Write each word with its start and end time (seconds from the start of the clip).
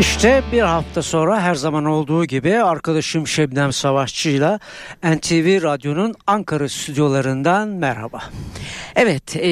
İşte 0.00 0.42
bir 0.52 0.60
hafta 0.62 1.02
sonra 1.02 1.40
her 1.40 1.54
zaman 1.54 1.84
olduğu 1.84 2.24
gibi 2.24 2.56
arkadaşım 2.56 3.26
Şebnem 3.26 3.72
Savaşçı 3.72 4.28
ile 4.28 4.58
NTV 5.02 5.62
Radyo'nun 5.62 6.14
Ankara 6.26 6.68
stüdyolarından 6.68 7.68
merhaba. 7.68 8.22
Evet 8.96 9.36
e, 9.36 9.50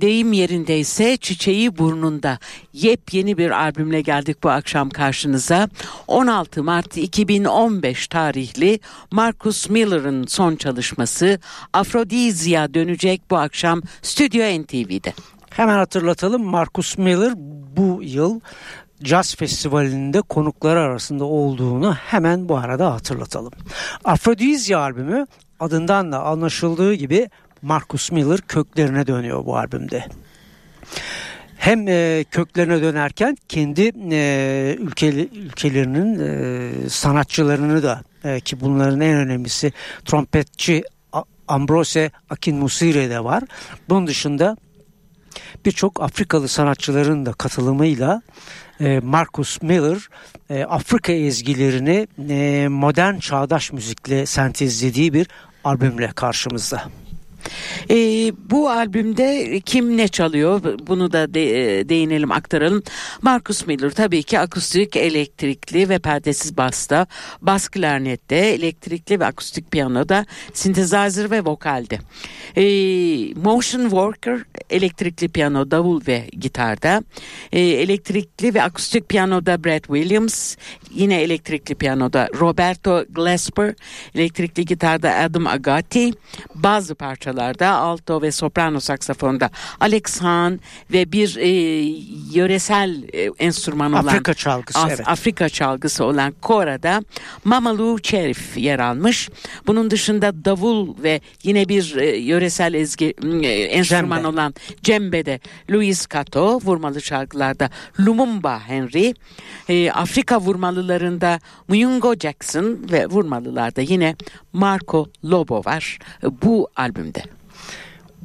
deyim 0.00 0.32
yerindeyse 0.32 1.16
çiçeği 1.16 1.78
burnunda 1.78 2.38
yepyeni 2.72 3.38
bir 3.38 3.50
albümle 3.50 4.00
geldik 4.00 4.42
bu 4.42 4.50
akşam 4.50 4.90
karşınıza. 4.90 5.68
16 6.06 6.62
Mart 6.62 6.96
2015 6.96 8.08
tarihli 8.08 8.80
Marcus 9.10 9.68
Miller'ın 9.68 10.26
son 10.26 10.56
çalışması 10.56 11.40
Afrodizya 11.72 12.74
dönecek 12.74 13.22
bu 13.30 13.36
akşam 13.36 13.82
Stüdyo 14.02 14.62
NTV'de. 14.62 15.12
Hemen 15.50 15.76
hatırlatalım 15.76 16.44
Marcus 16.44 16.98
Miller 16.98 17.32
bu 17.76 18.00
yıl 18.02 18.40
Jazz 19.02 19.34
Festivali'nde 19.34 20.20
konukları 20.20 20.80
arasında 20.80 21.24
olduğunu 21.24 21.94
hemen 21.94 22.48
bu 22.48 22.56
arada 22.56 22.94
hatırlatalım. 22.94 23.52
Afrodizya 24.04 24.78
albümü 24.78 25.26
adından 25.60 26.12
da 26.12 26.22
anlaşıldığı 26.22 26.94
gibi 26.94 27.28
Marcus 27.62 28.12
Miller 28.12 28.40
köklerine 28.40 29.06
dönüyor 29.06 29.44
bu 29.46 29.56
albümde. 29.56 30.04
Hem 31.56 31.88
e, 31.88 32.24
köklerine 32.30 32.82
dönerken 32.82 33.36
kendi 33.48 33.92
e, 34.12 34.76
ülkelerinin 34.78 36.18
e, 36.18 36.88
sanatçılarını 36.88 37.82
da 37.82 38.02
ki 38.40 38.60
bunların 38.60 39.00
en 39.00 39.16
önemlisi 39.16 39.72
trompetçi 40.04 40.82
Ambrose 41.48 42.10
Akinmusire 42.30 43.10
de 43.10 43.24
var. 43.24 43.42
Bunun 43.88 44.06
dışında 44.06 44.56
birçok 45.66 46.02
Afrikalı 46.02 46.48
sanatçıların 46.48 47.26
da 47.26 47.32
katılımıyla 47.32 48.22
e, 48.80 49.00
Marcus 49.00 49.62
Miller 49.62 50.08
e, 50.50 50.64
Afrika 50.64 51.12
ezgilerini 51.12 52.08
e, 52.28 52.68
modern 52.68 53.18
çağdaş 53.18 53.72
müzikle 53.72 54.26
sentezlediği 54.26 55.12
bir 55.12 55.26
albümle 55.64 56.12
karşımızda. 56.14 56.82
E, 57.90 57.96
bu 58.50 58.70
albümde 58.70 59.60
kim 59.60 59.96
ne 59.96 60.08
çalıyor 60.08 60.60
bunu 60.86 61.12
da 61.12 61.34
de, 61.34 61.78
e, 61.78 61.88
değinelim 61.88 62.32
aktaralım. 62.32 62.82
Marcus 63.22 63.66
Miller 63.66 63.90
tabii 63.90 64.22
ki 64.22 64.38
akustik, 64.38 64.96
elektrikli 64.96 65.88
ve 65.88 65.98
perdesiz 65.98 66.56
basta, 66.56 67.06
bas 67.42 67.68
klarnette, 67.68 68.36
elektrikli 68.36 69.20
ve 69.20 69.26
akustik 69.26 69.70
piyanoda, 69.70 70.26
synthesizer 70.52 71.30
ve 71.30 71.44
vokalde. 71.44 71.98
E, 72.56 72.64
motion 73.34 73.82
Worker 73.82 74.44
elektrikli 74.70 75.28
piyano, 75.28 75.70
davul 75.70 76.00
ve 76.06 76.28
gitarda, 76.40 77.02
e, 77.52 77.60
elektrikli 77.60 78.54
ve 78.54 78.62
akustik 78.62 79.08
piyanoda 79.08 79.64
Brad 79.64 79.82
Williams, 79.82 80.56
yine 80.94 81.22
elektrikli 81.22 81.74
piyanoda 81.74 82.28
Roberto 82.40 83.04
Glasper, 83.10 83.74
elektrikli 84.14 84.64
gitarda 84.64 85.14
Adam 85.14 85.46
Agati, 85.46 86.10
bazı 86.54 86.94
parçalar 86.94 87.35
parçalarda 87.36 87.70
alto 87.70 88.22
ve 88.22 88.32
soprano 88.32 88.80
saksafonda 88.80 89.50
Alex 89.80 90.20
Hahn 90.20 90.60
ve 90.92 91.12
bir 91.12 91.36
e, 91.36 91.48
yöresel 92.32 93.02
e, 93.12 93.30
enstrüman 93.38 93.92
olan 93.92 94.06
Afrika 94.06 94.34
çalgısı 94.34 94.78
Af, 94.78 94.90
evet. 94.90 95.08
Afrika 95.08 95.48
çalgısı 95.48 96.04
olan 96.04 96.34
Kora'da 96.42 97.02
Mamalu 97.44 97.98
Cherif 98.02 98.56
yer 98.56 98.78
almış. 98.78 99.28
Bunun 99.66 99.90
dışında 99.90 100.44
davul 100.44 101.02
ve 101.02 101.20
yine 101.42 101.68
bir 101.68 101.96
e, 101.96 102.16
yöresel 102.16 102.74
ezgi 102.74 103.14
e, 103.42 103.48
enstrüman 103.48 104.16
Cembe. 104.16 104.28
olan 104.28 104.54
cembede 104.82 105.40
Louis 105.70 106.06
Kato 106.06 106.60
vurmalı 106.64 107.02
şarkılarda 107.02 107.70
Lumumba 108.00 108.60
Henry 108.60 109.14
e, 109.68 109.90
Afrika 109.90 110.40
vurmalılarında 110.40 111.40
Muyungo 111.68 112.14
Jackson 112.14 112.78
ve 112.92 113.06
vurmalılarda 113.06 113.80
yine 113.80 114.16
Marco 114.52 115.06
Lobo 115.24 115.62
var 115.64 115.98
e, 116.22 116.42
bu 116.42 116.68
albümde. 116.76 117.22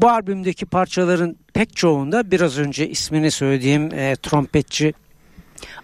Bu 0.01 0.09
albümdeki 0.09 0.65
parçaların 0.65 1.37
pek 1.53 1.75
çoğunda 1.75 2.31
biraz 2.31 2.57
önce 2.57 2.89
ismini 2.89 3.31
söylediğim 3.31 3.93
e, 3.93 4.15
trompetçi 4.15 4.93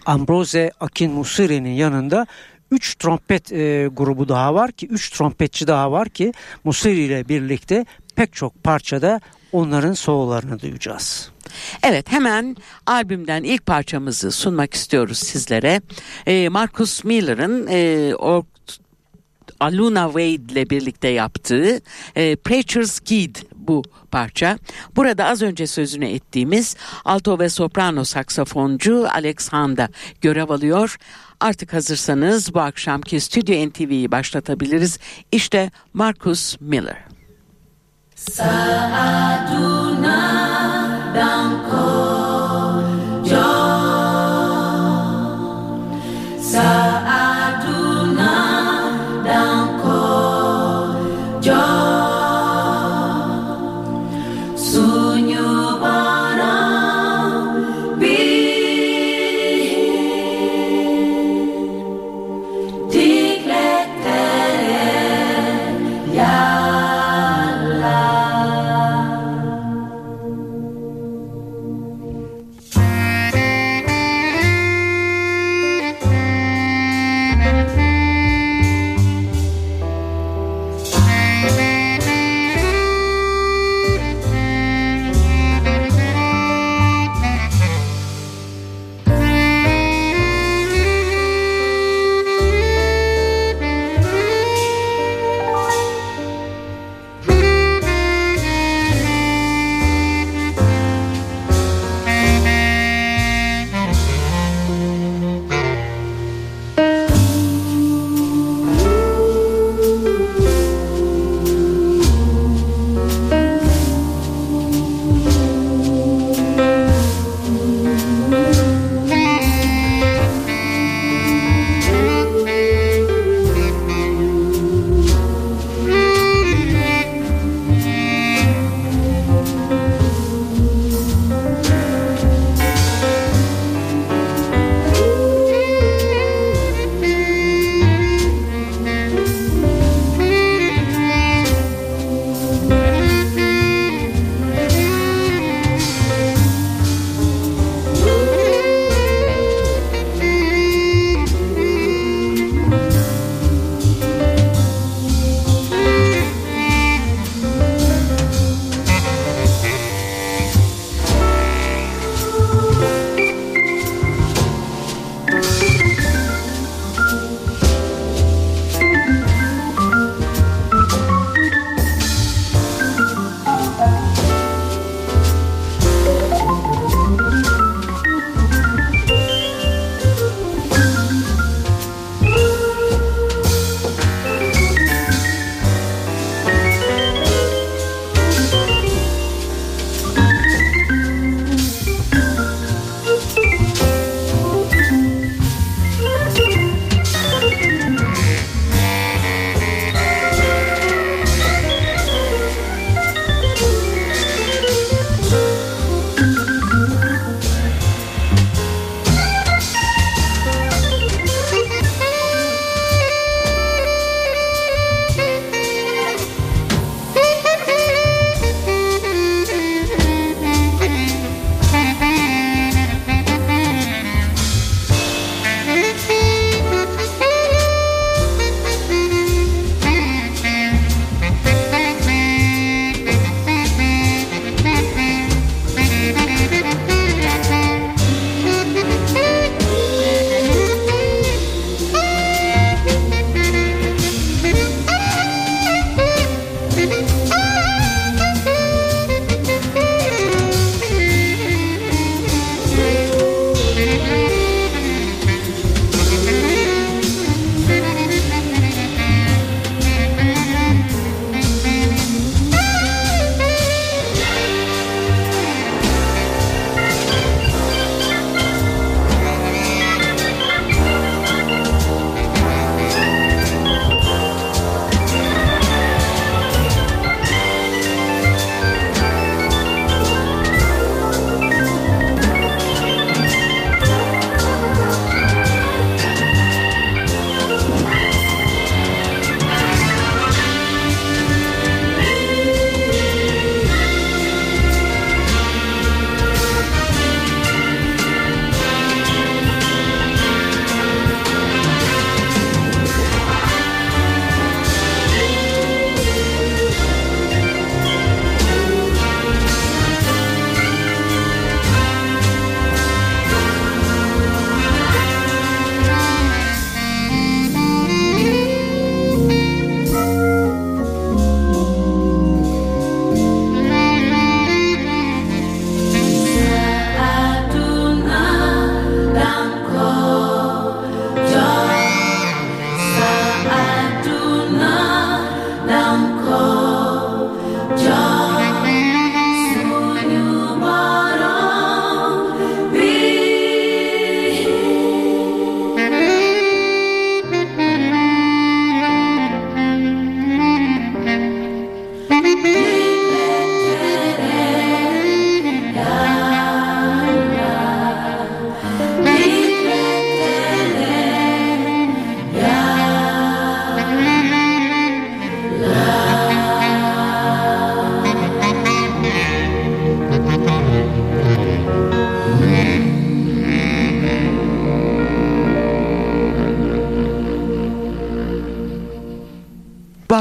Ambrose 0.06 0.70
Akin 0.80 1.12
Musiri'nin 1.12 1.70
yanında 1.70 2.26
3 2.70 2.94
trompet 2.94 3.52
e, 3.52 3.88
grubu 3.92 4.28
daha 4.28 4.54
var 4.54 4.72
ki 4.72 4.86
3 4.86 5.10
trompetçi 5.10 5.66
daha 5.66 5.92
var 5.92 6.08
ki 6.08 6.32
Musiri 6.64 7.00
ile 7.00 7.28
birlikte 7.28 7.84
pek 8.16 8.32
çok 8.32 8.64
parçada 8.64 9.20
onların 9.52 9.92
sololarını 9.92 10.60
duyacağız. 10.60 11.30
Evet 11.82 12.12
hemen 12.12 12.56
albümden 12.86 13.42
ilk 13.42 13.66
parçamızı 13.66 14.32
sunmak 14.32 14.74
istiyoruz 14.74 15.18
sizlere. 15.18 15.80
E, 16.26 16.48
Marcus 16.48 17.04
Miller'ın 17.04 17.66
e, 17.70 18.12
Aluna 19.60 20.06
Wade 20.06 20.52
ile 20.52 20.70
birlikte 20.70 21.08
yaptığı 21.08 21.80
e, 22.16 22.36
Preacher's 22.36 23.00
Kid 23.00 23.36
bu 23.68 23.82
parça. 24.10 24.58
Burada 24.96 25.24
az 25.24 25.42
önce 25.42 25.66
sözünü 25.66 26.06
ettiğimiz 26.06 26.76
alto 27.04 27.38
ve 27.38 27.48
soprano 27.48 28.04
saksafoncu 28.04 29.08
Alex 29.14 29.48
Handa 29.48 29.88
görev 30.20 30.50
alıyor. 30.50 30.96
Artık 31.40 31.72
hazırsanız 31.72 32.54
bu 32.54 32.60
akşamki 32.60 33.20
Stüdyo 33.20 33.68
NTV'yi 33.68 34.10
başlatabiliriz. 34.10 34.98
İşte 35.32 35.70
Marcus 35.94 36.60
Miller. 36.60 37.04
Saaduna 38.14 39.58
Danko 41.14 42.08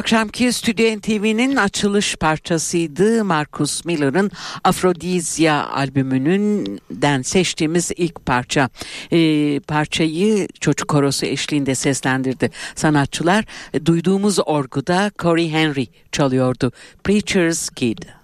akşamki 0.08 0.54
Stüdyo 0.54 0.98
NTV'nin 0.98 1.56
açılış 1.56 2.16
parçasıydı. 2.16 3.24
Marcus 3.24 3.86
Miller'ın 3.86 4.32
Afrodizya 4.64 5.68
albümünden 5.70 7.22
seçtiğimiz 7.22 7.92
ilk 7.98 8.26
parça. 8.26 8.70
Ee, 9.12 9.60
parçayı 9.60 10.48
çocuk 10.60 10.88
korosu 10.88 11.26
eşliğinde 11.26 11.76
seslendirdi 11.76 12.52
sanatçılar. 12.76 13.46
Duyduğumuz 13.86 14.40
orguda 14.46 15.12
Corey 15.20 15.52
Henry 15.52 15.88
çalıyordu. 16.12 16.72
Preacher's 17.04 17.70
Kid. 17.70 18.17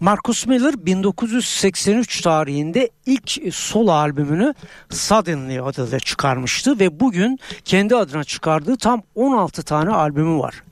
Marcus 0.00 0.46
Miller 0.46 0.86
1983 0.86 2.20
tarihinde 2.20 2.90
ilk 3.06 3.54
solo 3.54 3.90
albümünü 3.90 4.54
Suddenly 4.90 5.60
adıyla 5.60 6.00
çıkarmıştı 6.00 6.78
ve 6.78 7.00
bugün 7.00 7.38
kendi 7.64 7.96
adına 7.96 8.24
çıkardığı 8.24 8.76
tam 8.76 9.02
16 9.14 9.62
tane 9.62 9.90
albümü 9.90 10.38
var. 10.38 10.62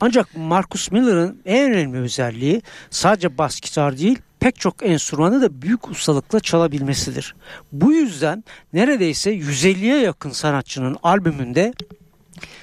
Ancak 0.00 0.36
Marcus 0.36 0.90
Miller'ın 0.90 1.40
en 1.44 1.72
önemli 1.72 1.98
özelliği 1.98 2.62
sadece 2.90 3.38
bas 3.38 3.60
gitar 3.60 3.98
değil 3.98 4.18
pek 4.40 4.60
çok 4.60 4.74
enstrümanı 4.82 5.42
da 5.42 5.62
büyük 5.62 5.88
ustalıkla 5.88 6.40
çalabilmesidir. 6.40 7.34
Bu 7.72 7.92
yüzden 7.92 8.44
neredeyse 8.72 9.34
150'ye 9.34 9.98
yakın 9.98 10.30
sanatçının 10.30 10.96
albümünde 11.02 11.72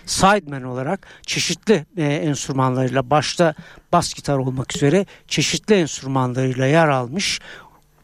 sideman 0.05 0.63
olarak 0.63 1.07
çeşitli 1.25 1.85
e, 1.97 2.03
enstrümanlarıyla 2.03 3.09
başta 3.09 3.55
bas 3.91 4.13
gitar 4.13 4.37
olmak 4.37 4.75
üzere 4.75 5.05
çeşitli 5.27 5.75
enstrümanlarıyla 5.75 6.65
yer 6.65 6.87
almış 6.87 7.39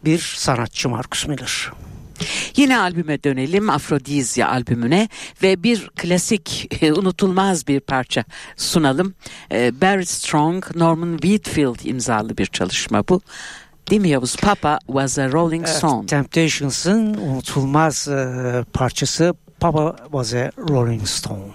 bir 0.06 0.20
sanatçı 0.20 0.90
Marcus 0.90 1.28
Miller. 1.28 1.72
Yine 2.56 2.80
albüme 2.80 3.24
dönelim 3.24 3.70
Afrodizya 3.70 4.50
albümüne 4.50 5.10
ve 5.44 5.64
bir 5.64 5.90
klasik 5.96 6.74
unutulmaz 6.98 7.68
bir 7.68 7.80
parça 7.80 8.24
sunalım. 8.58 9.14
E, 9.52 9.82
Barry 9.82 10.06
Strong, 10.06 10.76
Norman 10.76 11.18
Whitfield 11.18 11.86
imzalı 11.86 12.38
bir 12.38 12.46
çalışma 12.46 13.04
bu. 13.10 13.22
Değil 13.90 14.02
mi 14.02 14.10
Yavuz? 14.10 14.36
Papa 14.36 14.80
was 14.88 15.20
a 15.20 15.32
Rolling 15.32 15.68
Stone. 15.68 16.00
Evet, 16.00 16.10
Temptations'ın 16.10 17.14
unutulmaz 17.14 18.08
e, 18.08 18.66
parçası 18.74 19.34
Papa 19.62 20.10
was 20.10 20.34
a 20.34 20.52
Rolling 20.58 21.06
Stone. 21.06 21.54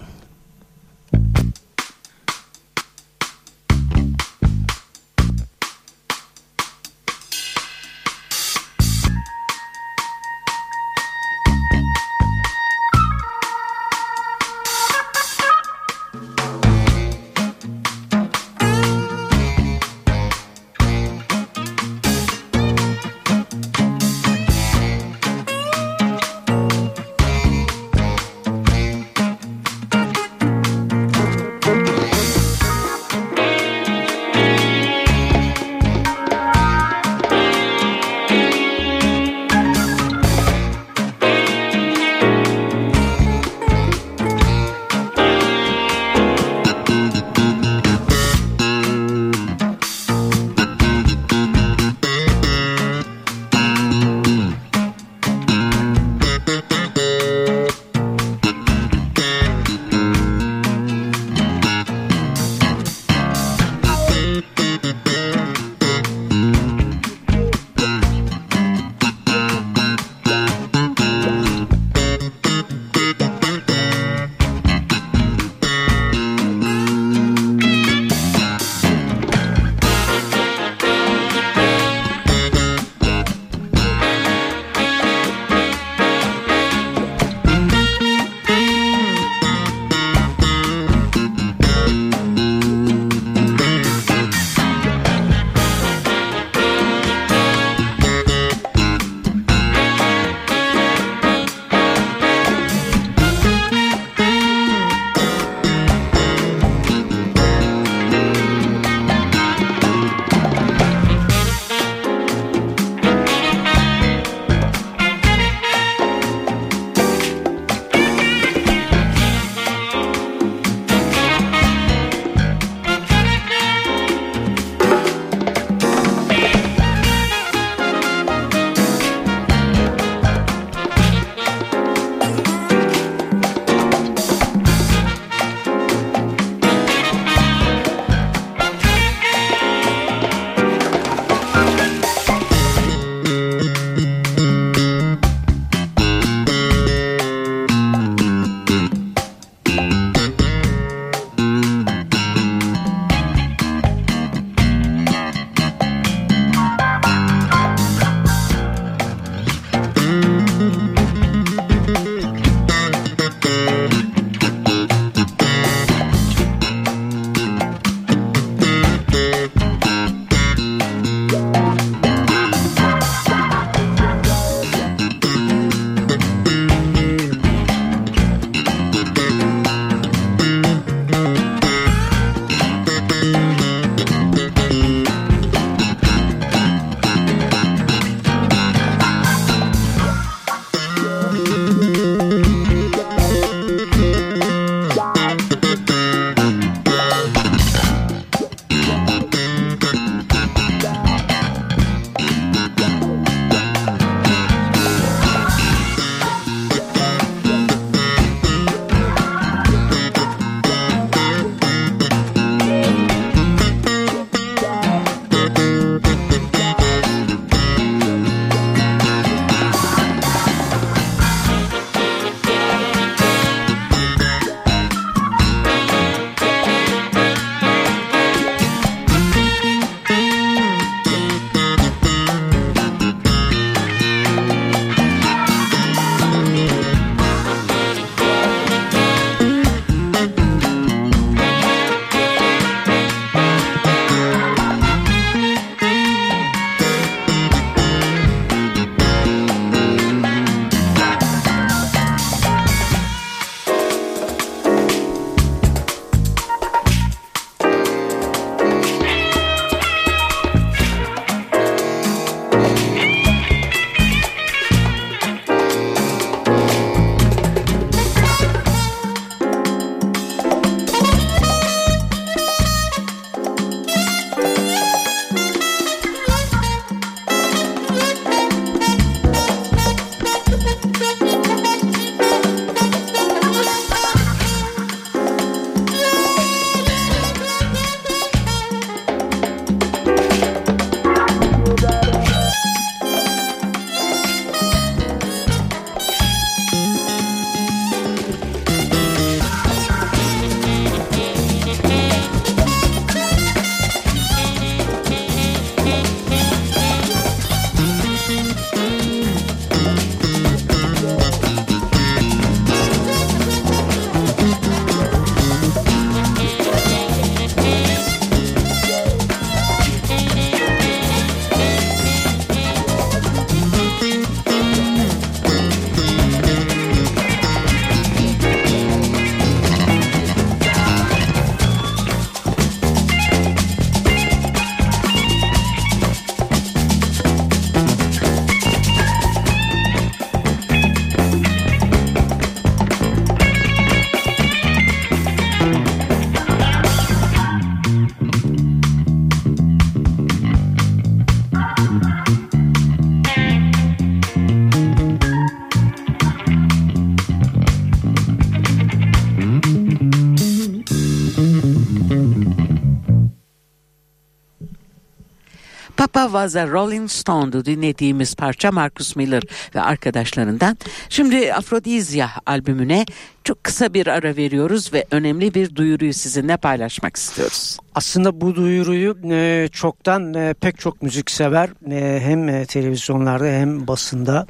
Papa 366.26 366.38
Was 366.38 366.56
a 366.56 366.66
Rolling 366.66 367.10
Stone'du 367.10 367.64
dinlediğimiz 367.64 368.34
parça 368.34 368.72
Marcus 368.72 369.16
Miller 369.16 369.42
ve 369.74 369.80
arkadaşlarından. 369.80 370.76
Şimdi 371.08 371.54
Afrodizya 371.54 372.30
albümüne 372.46 373.06
çok 373.44 373.64
kısa 373.64 373.94
bir 373.94 374.06
ara 374.06 374.36
veriyoruz 374.36 374.92
ve 374.92 375.04
önemli 375.10 375.54
bir 375.54 375.74
duyuruyu 375.74 376.14
sizinle 376.14 376.56
paylaşmak 376.56 377.16
istiyoruz. 377.16 377.76
Aslında 377.94 378.40
bu 378.40 378.54
duyuruyu 378.54 379.16
e, 379.30 379.68
çoktan 379.72 380.34
e, 380.34 380.54
pek 380.54 380.78
çok 380.78 381.02
müziksever 381.02 381.68
e, 381.90 382.20
hem 382.20 382.48
e, 382.48 382.66
televizyonlarda 382.66 383.46
hem 383.46 383.86
basında 383.86 384.46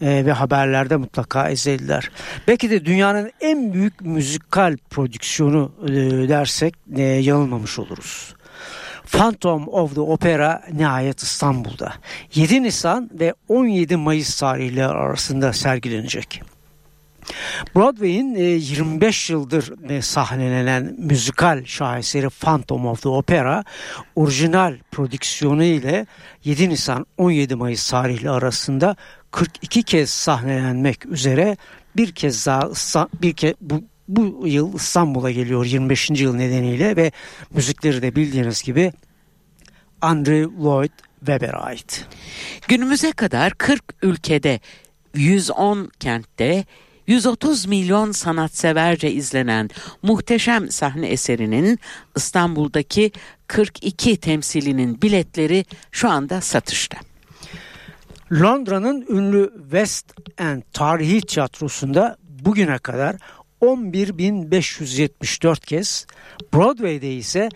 e, 0.00 0.26
ve 0.26 0.32
haberlerde 0.32 0.96
mutlaka 0.96 1.48
izlediler. 1.48 2.10
Belki 2.48 2.70
de 2.70 2.84
dünyanın 2.84 3.30
en 3.40 3.72
büyük 3.72 4.00
müzikal 4.00 4.76
prodüksiyonu 4.90 5.72
e, 5.84 5.92
dersek 6.28 6.74
e, 6.96 7.02
yanılmamış 7.02 7.78
oluruz. 7.78 8.34
Phantom 9.12 9.68
of 9.68 9.94
the 9.94 10.00
Opera 10.00 10.62
nihayet 10.72 11.20
İstanbul'da 11.22 11.92
7 12.34 12.62
Nisan 12.62 13.10
ve 13.12 13.34
17 13.48 13.96
Mayıs 13.96 14.40
tarihleri 14.40 14.86
arasında 14.86 15.52
sergilenecek. 15.52 16.42
Broadway'in 17.74 18.34
25 18.34 19.30
e, 19.30 19.32
yıldır 19.32 19.90
e, 19.90 20.02
sahnelenen 20.02 20.94
müzikal 20.98 21.64
şaheseri 21.64 22.28
Phantom 22.30 22.86
of 22.86 23.02
the 23.02 23.08
Opera 23.08 23.64
orijinal 24.16 24.76
prodüksiyonu 24.90 25.64
ile 25.64 26.06
7 26.44 26.68
Nisan 26.68 27.06
17 27.18 27.54
Mayıs 27.54 27.90
tarihli 27.90 28.30
arasında 28.30 28.96
42 29.30 29.82
kez 29.82 30.10
sahnelenmek 30.10 31.06
üzere 31.06 31.56
bir 31.96 32.12
kez 32.12 32.46
daha 32.46 33.08
bir 33.22 33.32
kez 33.32 33.54
bu 33.60 33.82
bu 34.16 34.46
yıl 34.46 34.74
İstanbul'a 34.74 35.30
geliyor 35.30 35.64
25. 35.64 36.10
yıl 36.10 36.34
nedeniyle 36.34 36.96
ve 36.96 37.12
müzikleri 37.54 38.02
de 38.02 38.16
bildiğiniz 38.16 38.62
gibi 38.62 38.92
Andrew 40.00 40.62
Lloyd 40.62 40.90
Webber'e 41.18 41.56
ait. 41.56 42.06
Günümüze 42.68 43.12
kadar 43.12 43.52
40 43.52 43.82
ülkede 44.02 44.60
110 45.14 45.90
kentte 46.00 46.64
130 47.06 47.66
milyon 47.66 48.12
sanatseverce 48.12 49.10
izlenen 49.10 49.70
muhteşem 50.02 50.70
sahne 50.70 51.06
eserinin 51.06 51.78
İstanbul'daki 52.16 53.12
42 53.46 54.16
temsilinin 54.16 55.02
biletleri 55.02 55.64
şu 55.90 56.10
anda 56.10 56.40
satışta. 56.40 56.98
Londra'nın 58.32 59.06
ünlü 59.08 59.52
West 59.62 60.12
End 60.38 60.62
Tarihi 60.72 61.20
Tiyatrosu'nda 61.20 62.16
bugüne 62.28 62.78
kadar 62.78 63.16
11.574 63.62 65.60
kez, 65.60 66.06
Broadway'de 66.54 67.14
ise 67.14 67.48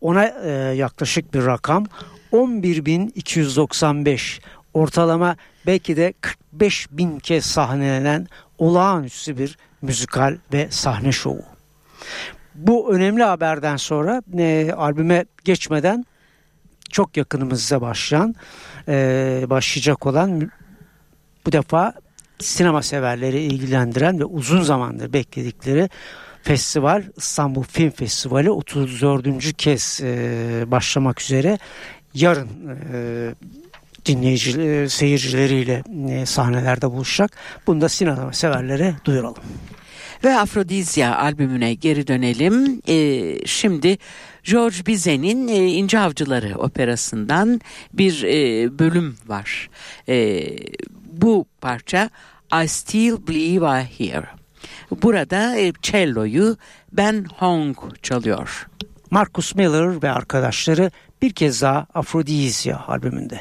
ona 0.00 0.24
e, 0.24 0.50
yaklaşık 0.76 1.34
bir 1.34 1.46
rakam 1.46 1.86
11.295 2.32 4.40
ortalama 4.74 5.36
belki 5.66 5.96
de 5.96 6.14
45 6.20 6.86
bin 6.90 7.18
kez 7.18 7.46
sahnelenen 7.46 8.26
olağanüstü 8.58 9.38
bir 9.38 9.58
müzikal 9.82 10.38
ve 10.52 10.68
sahne 10.70 11.12
şovu. 11.12 11.44
Bu 12.54 12.94
önemli 12.94 13.22
haberden 13.22 13.76
sonra 13.76 14.22
e, 14.38 14.72
albüme 14.76 15.24
geçmeden 15.44 16.04
çok 16.90 17.16
yakınımızda 17.16 17.80
başlayan 17.80 18.34
e, 18.88 19.46
başlayacak 19.50 20.06
olan 20.06 20.50
bu 21.46 21.52
defa 21.52 21.92
sinema 22.38 22.82
severleri 22.82 23.42
ilgilendiren 23.42 24.20
ve 24.20 24.24
uzun 24.24 24.62
zamandır 24.62 25.12
bekledikleri 25.12 25.90
festival 26.42 27.02
İstanbul 27.16 27.62
Film 27.62 27.90
Festivali 27.90 28.50
34. 28.50 29.56
kez 29.56 30.00
e, 30.02 30.64
başlamak 30.66 31.22
üzere 31.22 31.58
yarın 32.14 32.48
e, 32.92 33.34
dinleyici 34.06 34.60
e, 34.60 34.88
seyircileriyle 34.88 35.82
e, 36.10 36.26
sahnelerde 36.26 36.90
buluşacak. 36.90 37.30
Bunu 37.66 37.80
da 37.80 37.88
sinema 37.88 38.32
severlere 38.32 38.94
duyuralım. 39.04 39.42
Ve 40.24 40.38
Afrodizya 40.38 41.16
albümüne 41.16 41.74
geri 41.74 42.06
dönelim. 42.06 42.82
Ee, 42.88 43.46
şimdi 43.46 43.98
George 44.44 44.76
Bizet'in 44.86 45.48
e, 45.48 45.66
İnce 45.66 45.98
Avcıları 45.98 46.58
operasından 46.58 47.60
bir 47.92 48.22
e, 48.22 48.78
bölüm 48.78 49.16
var. 49.26 49.70
E, 50.08 50.46
bu 51.22 51.46
parça 51.60 52.10
I 52.64 52.68
Still 52.68 53.26
Believe 53.28 53.82
I 53.82 53.84
Hear. 53.84 54.24
Burada 55.02 55.56
e, 55.56 55.72
cello'yu 55.82 56.56
Ben 56.92 57.24
Hong 57.38 57.76
çalıyor. 58.02 58.66
Marcus 59.10 59.54
Miller 59.54 60.02
ve 60.02 60.10
arkadaşları 60.10 60.90
bir 61.22 61.32
kez 61.32 61.62
daha 61.62 61.86
Afrodizya 61.94 62.84
albümünde. 62.86 63.40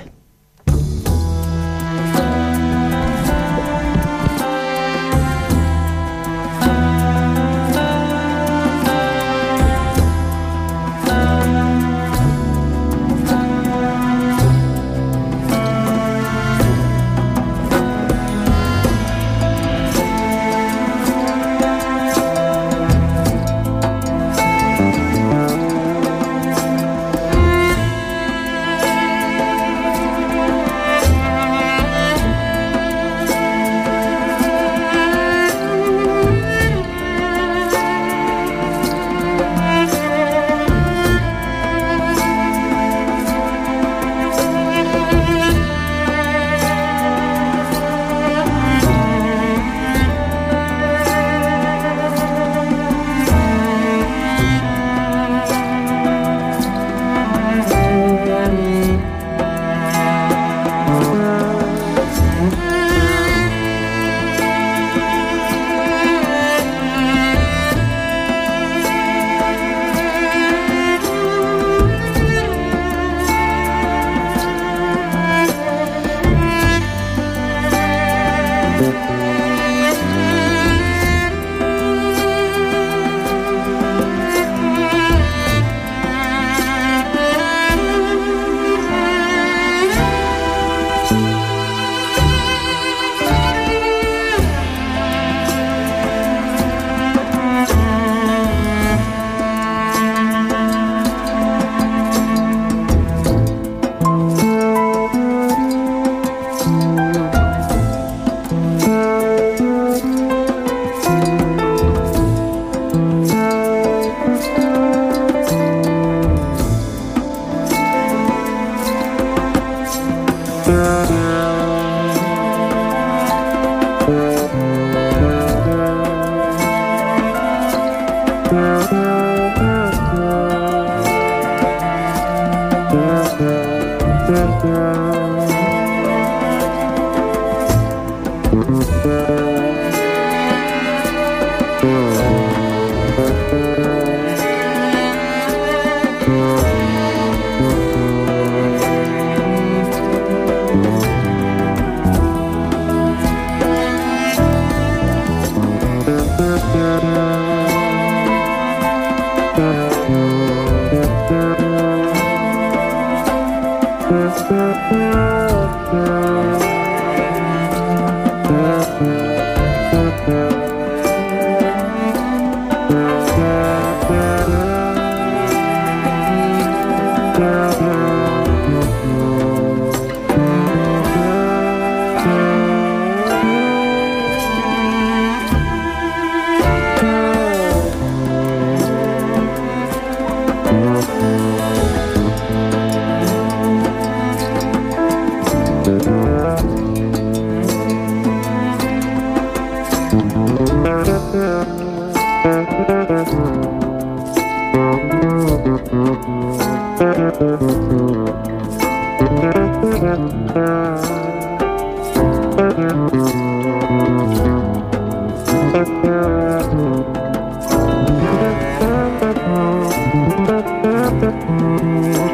Mm-hmm. 221.25 222.24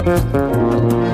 Ünlü 0.00 1.09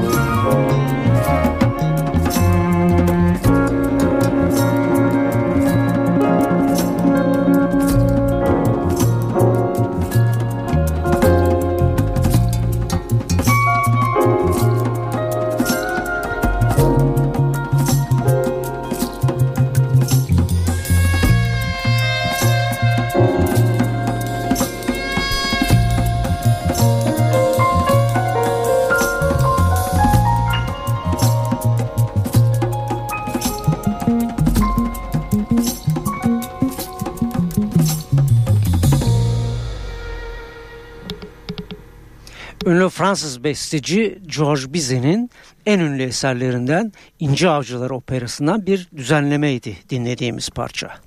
Fransız 43.16 43.44
besteci 43.44 44.18
Georges 44.26 44.72
Bizet'in 44.72 45.30
en 45.66 45.80
ünlü 45.80 46.02
eserlerinden 46.02 46.92
İnci 47.18 47.48
Avcıları 47.48 47.94
Operası'ndan 47.94 48.66
bir 48.66 48.88
düzenlemeydi 48.96 49.76
dinlediğimiz 49.90 50.50
parça. 50.50 50.98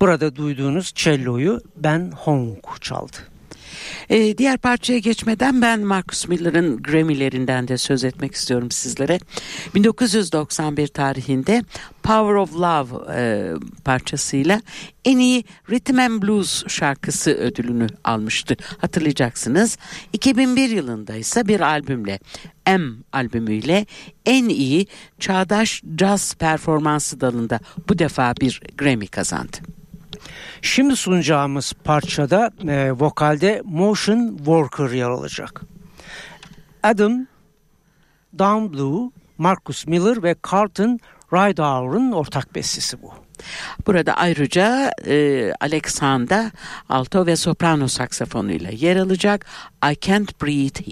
Burada 0.00 0.36
duyduğunuz 0.36 0.92
cello'yu 0.94 1.60
Ben 1.76 2.12
Hong 2.16 2.58
çaldı. 2.80 3.16
Ee, 4.10 4.38
diğer 4.38 4.58
parçaya 4.58 4.98
geçmeden 4.98 5.62
ben 5.62 5.80
Marcus 5.80 6.28
Miller'ın 6.28 6.82
Grammy'lerinden 6.82 7.68
de 7.68 7.78
söz 7.78 8.04
etmek 8.04 8.34
istiyorum 8.34 8.70
sizlere. 8.70 9.18
1991 9.74 10.88
tarihinde 10.88 11.64
Power 12.02 12.34
of 12.34 12.54
Love 12.54 13.14
e, 13.14 13.52
parçasıyla 13.84 14.62
en 15.04 15.18
iyi 15.18 15.44
Rhythm 15.70 15.98
and 15.98 16.22
Blues 16.22 16.66
şarkısı 16.66 17.30
ödülünü 17.30 17.86
almıştı. 18.04 18.56
Hatırlayacaksınız. 18.78 19.78
2001 20.12 20.70
yılında 20.70 21.16
ise 21.16 21.48
bir 21.48 21.60
albümle 21.60 22.18
M 22.66 22.90
albümüyle 23.12 23.86
en 24.26 24.48
iyi 24.48 24.86
çağdaş 25.18 25.82
jazz 25.98 26.34
performansı 26.34 27.20
dalında 27.20 27.60
bu 27.88 27.98
defa 27.98 28.34
bir 28.40 28.60
Grammy 28.78 29.06
kazandı. 29.06 29.77
Şimdi 30.62 30.96
sunacağımız 30.96 31.72
parçada 31.84 32.50
e, 32.68 32.92
vokalde 32.92 33.62
Motion 33.64 34.36
Worker 34.36 34.90
yer 34.90 35.10
alacak. 35.10 35.62
Adam 36.82 37.26
Down 38.38 38.72
Blue, 38.72 39.10
Marcus 39.38 39.86
Miller 39.86 40.22
ve 40.22 40.34
Carlton 40.52 40.98
Rideour'un 41.32 42.12
ortak 42.12 42.54
bestesi 42.54 43.02
bu. 43.02 43.12
Burada 43.86 44.12
ayrıca 44.12 44.92
e, 45.06 45.52
Alexandra 45.60 46.50
alto 46.88 47.26
ve 47.26 47.36
soprano 47.36 47.88
saksafonuyla 47.88 48.70
yer 48.70 48.96
alacak 48.96 49.46
I 49.90 49.96
Can't 50.00 50.42
Breathe 50.42 50.84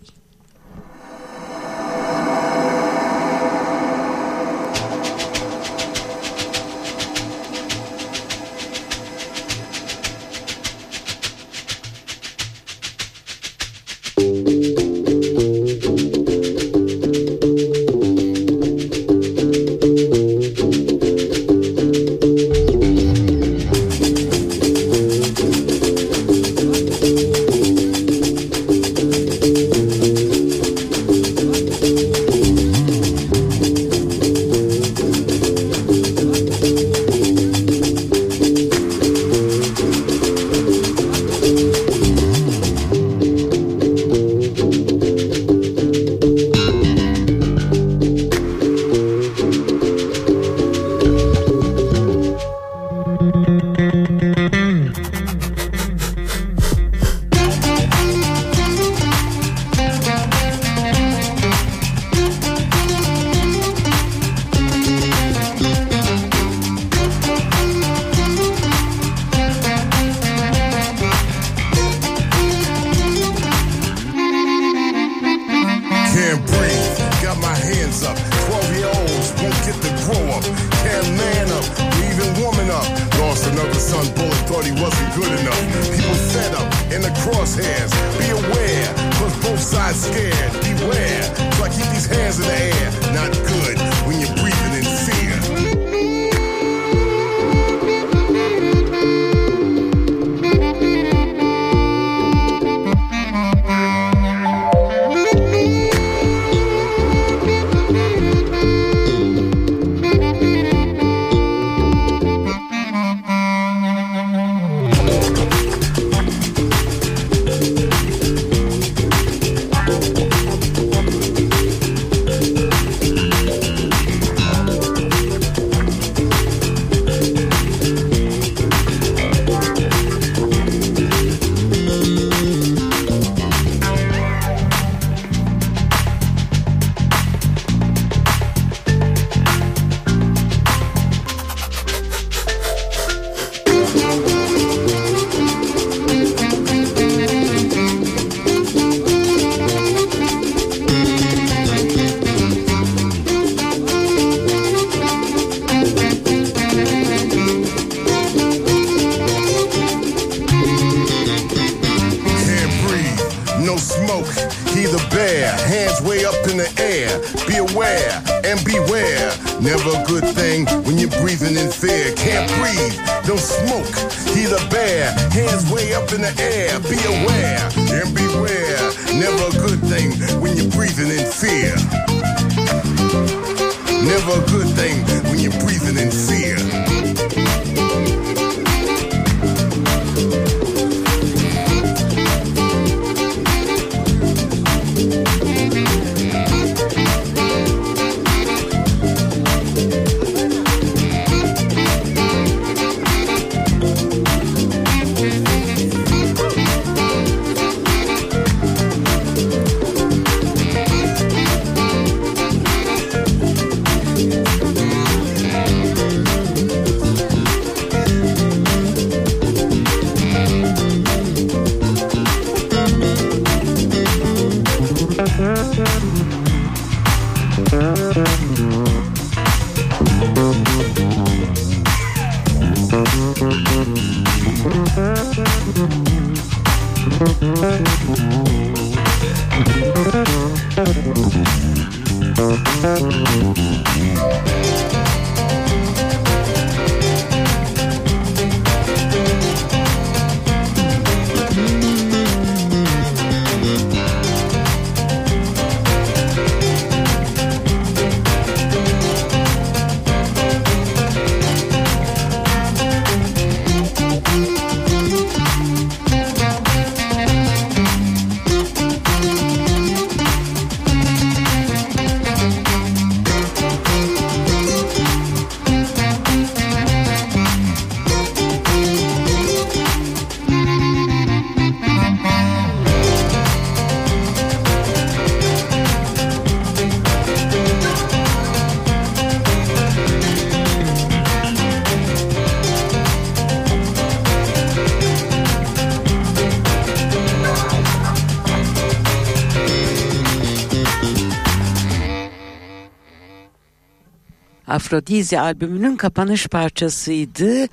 Afrodizya 304.76 305.42
albümünün 305.42 305.96
kapanış 305.96 306.46
parçasıydı. 306.46 307.64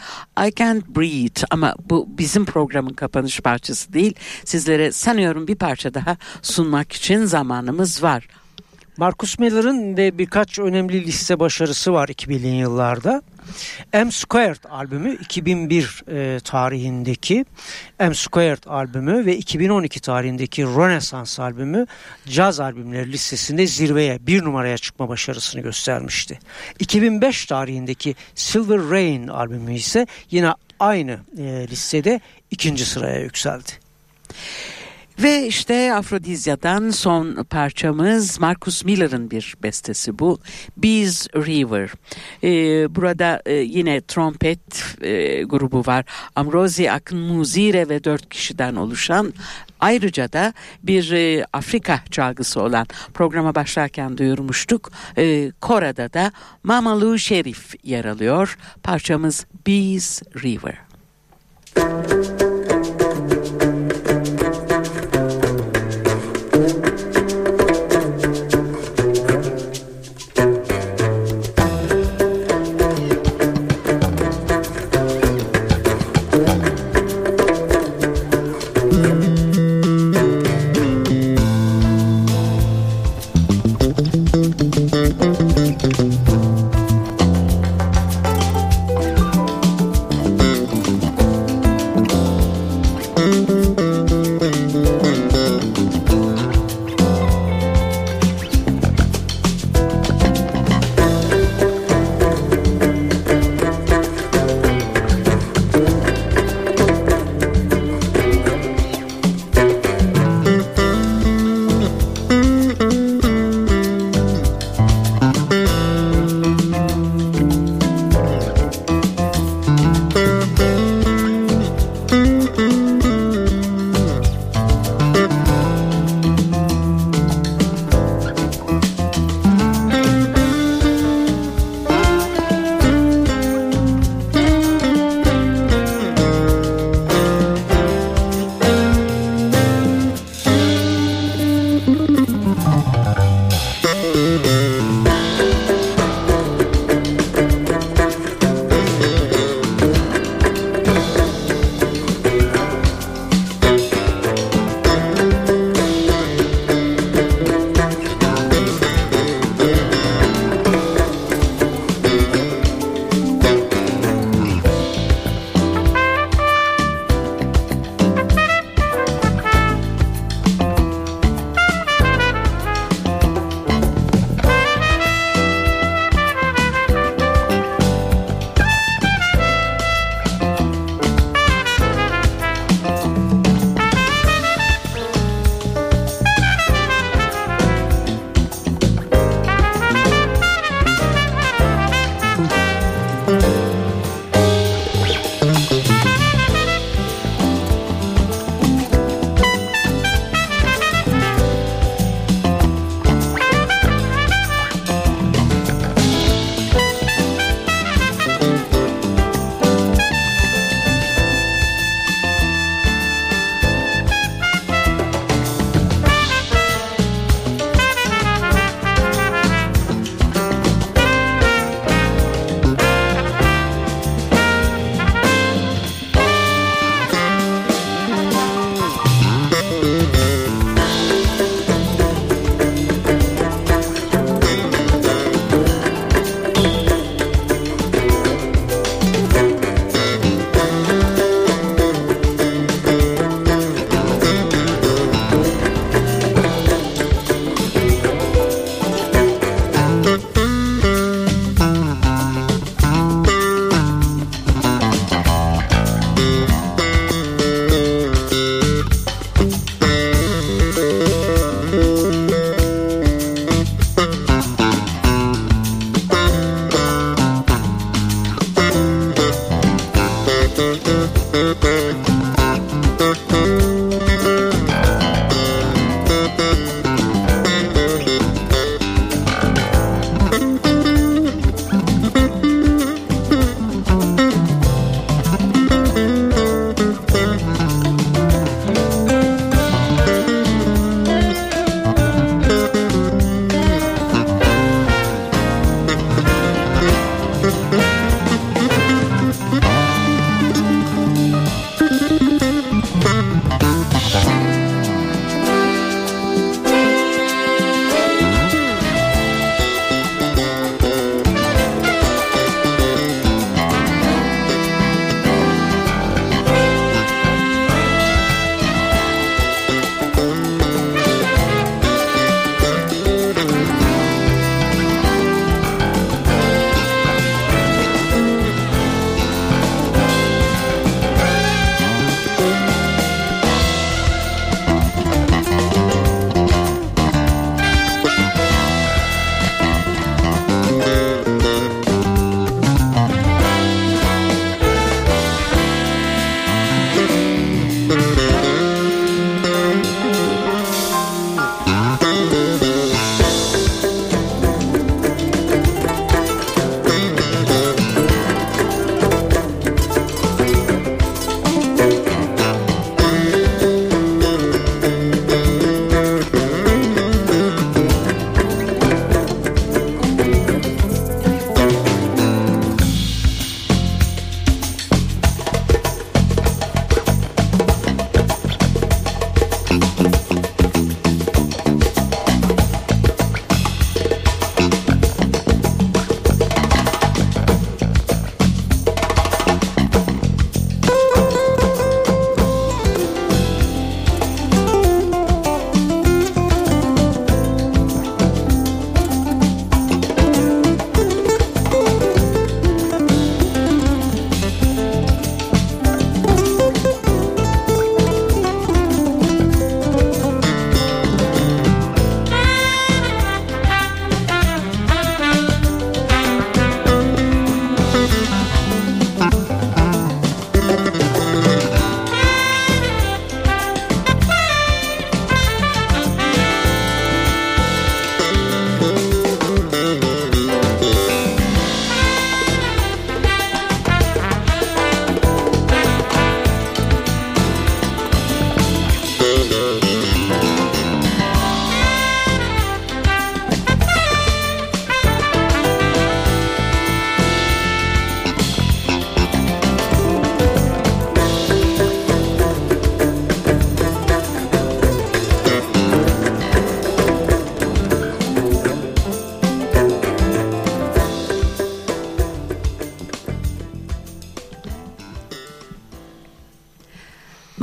I 0.47 0.55
Can't 0.55 0.87
Breathe 0.87 1.41
ama 1.49 1.75
bu 1.89 2.07
bizim 2.17 2.45
programın 2.45 2.93
kapanış 2.93 3.39
parçası 3.39 3.93
değil. 3.93 4.15
Sizlere 4.45 4.91
sanıyorum 4.91 5.47
bir 5.47 5.55
parça 5.55 5.93
daha 5.93 6.17
sunmak 6.41 6.91
için 6.91 7.25
zamanımız 7.25 8.03
var. 8.03 8.27
Marcus 8.97 9.39
Miller'ın 9.39 9.97
de 9.97 10.17
birkaç 10.17 10.59
önemli 10.59 11.05
liste 11.05 11.39
başarısı 11.39 11.93
var 11.93 12.09
2000'li 12.09 12.47
yıllarda. 12.47 13.21
M 13.93 14.11
Squared 14.11 14.63
albümü 14.69 15.15
2001 15.15 16.03
e, 16.11 16.39
tarihindeki 16.39 17.45
M 17.99 18.13
Squared 18.13 18.63
albümü 18.67 19.25
ve 19.25 19.37
2012 19.37 19.99
tarihindeki 19.99 20.63
Renaissance 20.63 21.43
albümü 21.43 21.87
caz 22.27 22.59
albümleri 22.59 23.11
listesinde 23.11 23.67
zirveye 23.67 24.27
bir 24.27 24.43
numaraya 24.43 24.77
çıkma 24.77 25.09
başarısını 25.09 25.61
göstermişti. 25.61 26.39
2005 26.79 27.45
tarihindeki 27.45 28.15
Silver 28.35 28.89
Rain 28.89 29.27
albümü 29.27 29.75
ise 29.75 30.07
yine 30.31 30.53
aynı 30.79 31.19
e, 31.37 31.67
listede 31.67 32.19
ikinci 32.51 32.85
sıraya 32.85 33.19
yükseldi. 33.19 33.71
Ve 35.23 35.47
işte 35.47 35.93
Afrodizya'dan 35.93 36.89
son 36.89 37.43
parçamız 37.43 38.39
Marcus 38.39 38.85
Miller'ın 38.85 39.31
bir 39.31 39.55
bestesi 39.63 40.19
bu. 40.19 40.39
Bees 40.77 41.27
River. 41.35 41.89
Ee, 42.43 42.95
burada 42.95 43.41
e, 43.45 43.53
yine 43.53 44.01
trompet 44.01 44.59
e, 45.01 45.43
grubu 45.43 45.83
var. 45.85 46.05
Amrozi 46.35 46.91
Akın 46.91 47.19
Muzire 47.19 47.89
ve 47.89 48.03
dört 48.03 48.29
kişiden 48.29 48.75
oluşan 48.75 49.33
Ayrıca 49.79 50.33
da 50.33 50.53
bir 50.83 51.11
e, 51.11 51.45
Afrika 51.53 51.99
çalgısı 52.11 52.61
olan 52.61 52.87
programa 53.13 53.55
başlarken 53.55 54.17
duyurmuştuk. 54.17 54.91
E, 55.17 55.51
Kora'da 55.61 56.13
da 56.13 56.31
Mamalu 56.63 57.19
Şerif 57.19 57.75
yer 57.83 58.05
alıyor. 58.05 58.57
Parçamız 58.83 59.45
Bees 59.67 60.21
River. 60.43 60.77
Müzik 61.77 62.42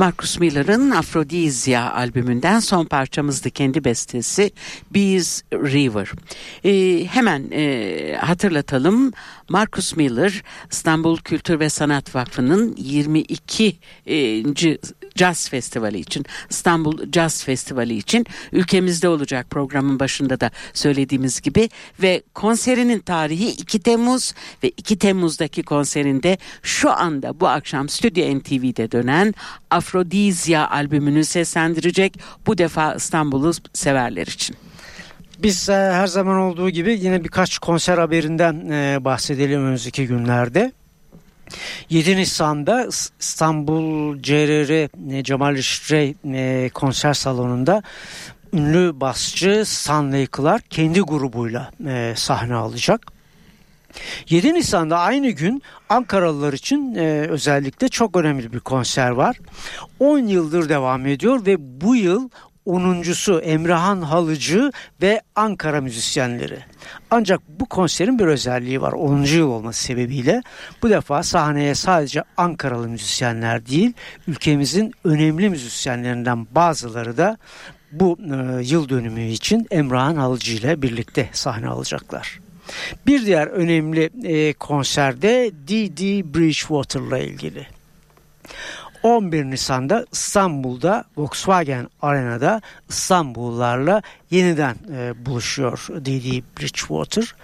Marcus 0.01 0.39
Miller'ın 0.39 0.91
Aphrodisia 0.91 1.93
albümünden 1.93 2.59
son 2.59 2.85
parçamızdı 2.85 3.49
kendi 3.49 3.83
bestesi 3.83 4.51
Bees 4.91 5.43
River. 5.53 6.11
Ee, 6.63 7.05
hemen 7.05 7.43
e, 7.51 8.15
hatırlatalım 8.21 9.11
Marcus 9.51 9.95
Miller 9.95 10.43
İstanbul 10.71 11.17
Kültür 11.17 11.59
ve 11.59 11.69
Sanat 11.69 12.15
Vakfı'nın 12.15 12.75
22. 12.77 13.79
Jazz 15.15 15.49
Festivali 15.49 15.99
için 15.99 16.25
İstanbul 16.49 17.11
Jazz 17.13 17.43
Festivali 17.43 17.97
için 17.97 18.25
ülkemizde 18.51 19.09
olacak 19.09 19.49
programın 19.49 19.99
başında 19.99 20.39
da 20.39 20.51
söylediğimiz 20.73 21.41
gibi 21.41 21.69
ve 22.01 22.23
konserinin 22.33 22.99
tarihi 22.99 23.49
2 23.49 23.79
Temmuz 23.79 24.33
ve 24.63 24.69
2 24.69 24.97
Temmuz'daki 24.97 25.63
konserinde 25.63 26.37
şu 26.61 26.91
anda 26.91 27.39
bu 27.39 27.47
akşam 27.47 27.89
Stüdyo 27.89 28.39
NTV'de 28.39 28.91
dönen 28.91 29.33
Afrodizya 29.69 30.69
albümünü 30.69 31.25
seslendirecek 31.25 32.19
bu 32.47 32.57
defa 32.57 32.93
İstanbul'u 32.93 33.51
severler 33.73 34.27
için. 34.27 34.55
Biz 35.43 35.69
e, 35.69 35.73
her 35.73 36.07
zaman 36.07 36.37
olduğu 36.37 36.69
gibi 36.69 36.99
yine 37.01 37.23
birkaç 37.23 37.57
konser 37.57 37.97
haberinden 37.97 38.69
e, 38.69 39.05
bahsedelim 39.05 39.61
önümüzdeki 39.61 40.07
günlerde. 40.07 40.71
7 41.89 42.17
Nisan'da 42.17 42.87
İstanbul 43.19 44.21
CRR 44.21 44.69
e, 45.13 45.23
Cemal 45.23 45.55
Reşit 45.55 46.15
e, 46.25 46.69
konser 46.73 47.13
salonunda 47.13 47.83
ünlü 48.53 48.99
basçı 48.99 49.63
Stanley 49.65 50.27
Clark 50.37 50.71
kendi 50.71 51.01
grubuyla 51.01 51.71
e, 51.87 52.13
sahne 52.15 52.55
alacak. 52.55 53.01
7 54.29 54.53
Nisan'da 54.53 54.99
aynı 54.99 55.29
gün 55.29 55.63
Ankaralılar 55.89 56.53
için 56.53 56.95
özellikle 57.29 57.89
çok 57.89 58.15
önemli 58.15 58.53
bir 58.53 58.59
konser 58.59 59.09
var. 59.09 59.37
10 59.99 60.19
yıldır 60.19 60.69
devam 60.69 61.05
ediyor 61.07 61.45
ve 61.45 61.81
bu 61.81 61.95
yıl 61.95 62.29
10.sü 62.67 63.37
Emrahan 63.37 64.01
Halıcı 64.01 64.71
ve 65.01 65.21
Ankara 65.35 65.81
müzisyenleri. 65.81 66.59
Ancak 67.11 67.41
bu 67.59 67.65
konserin 67.65 68.19
bir 68.19 68.25
özelliği 68.25 68.81
var 68.81 68.91
10. 68.91 69.23
yıl 69.23 69.47
olması 69.47 69.83
sebebiyle. 69.83 70.41
Bu 70.83 70.89
defa 70.89 71.23
sahneye 71.23 71.75
sadece 71.75 72.23
Ankaralı 72.37 72.87
müzisyenler 72.87 73.65
değil 73.65 73.93
ülkemizin 74.27 74.93
önemli 75.03 75.49
müzisyenlerinden 75.49 76.47
bazıları 76.55 77.17
da 77.17 77.37
bu 77.91 78.17
e, 78.19 78.63
yıl 78.63 78.89
dönümü 78.89 79.23
için 79.23 79.67
Emrahan 79.71 80.15
Halıcı 80.15 80.53
ile 80.53 80.81
birlikte 80.81 81.29
sahne 81.31 81.67
alacaklar. 81.67 82.39
Bir 83.07 83.25
diğer 83.25 83.47
önemli 83.47 84.09
e, 84.23 84.53
konserde 84.53 85.51
D.D. 85.67 86.33
Bridgewater 86.33 87.01
ile 87.01 87.25
ilgili. 87.25 87.67
11 89.03 89.45
Nisan'da 89.45 90.05
İstanbul'da 90.11 91.03
Volkswagen 91.17 91.89
Arena'da 92.01 92.61
İstanbullularla 92.89 94.01
yeniden 94.31 94.75
e, 94.93 95.25
buluşuyor 95.25 95.87
D.D. 95.89 96.41
Bridgewater. 96.59 97.35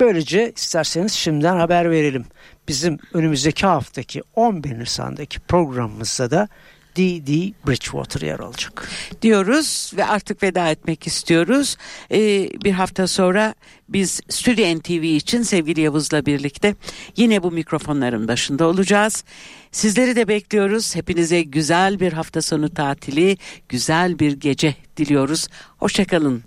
Böylece 0.00 0.52
isterseniz 0.56 1.12
şimdiden 1.12 1.56
haber 1.56 1.90
verelim. 1.90 2.24
Bizim 2.68 2.98
önümüzdeki 3.14 3.66
haftaki 3.66 4.22
11 4.34 4.78
Nisan'daki 4.78 5.40
programımızda 5.40 6.30
da 6.30 6.48
D.D. 6.96 7.52
Bridgewater 7.66 8.20
yer 8.20 8.40
alacak. 8.40 8.88
Diyoruz 9.22 9.92
ve 9.96 10.04
artık 10.04 10.42
veda 10.42 10.68
etmek 10.68 11.06
istiyoruz. 11.06 11.76
Ee, 12.12 12.48
bir 12.64 12.72
hafta 12.72 13.06
sonra 13.06 13.54
biz 13.88 14.20
Stüdyo 14.28 14.78
NTV 14.78 15.02
için 15.02 15.42
sevgili 15.42 15.80
Yavuz'la 15.80 16.26
birlikte 16.26 16.74
yine 17.16 17.42
bu 17.42 17.50
mikrofonların 17.50 18.28
başında 18.28 18.66
olacağız. 18.66 19.24
Sizleri 19.72 20.16
de 20.16 20.28
bekliyoruz. 20.28 20.96
Hepinize 20.96 21.42
güzel 21.42 22.00
bir 22.00 22.12
hafta 22.12 22.42
sonu 22.42 22.74
tatili, 22.74 23.36
güzel 23.68 24.18
bir 24.18 24.32
gece 24.32 24.74
diliyoruz. 24.96 25.48
Hoşçakalın. 25.78 26.42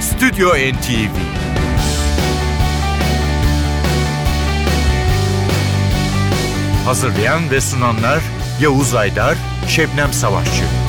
Stüdyo 0.00 0.48
NTV 0.48 1.36
Hazırlayan 6.86 7.50
ve 7.50 7.60
sunanlar 7.60 8.22
Yavuz 8.60 8.94
Aydar, 8.94 9.36
Şebnem 9.68 10.12
Savaşçı. 10.12 10.85